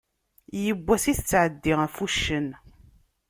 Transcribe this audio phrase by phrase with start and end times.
[0.61, 2.47] Yiwen wass i tettɛeddi ɣef wuccen.